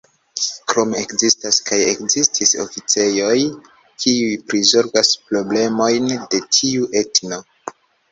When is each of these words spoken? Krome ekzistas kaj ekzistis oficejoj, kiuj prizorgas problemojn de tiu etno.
Krome 0.71 0.99
ekzistas 0.99 1.57
kaj 1.67 1.77
ekzistis 1.89 2.53
oficejoj, 2.63 3.33
kiuj 4.05 4.31
prizorgas 4.53 5.13
problemojn 5.27 6.09
de 6.33 6.41
tiu 6.57 6.89
etno. 7.03 7.41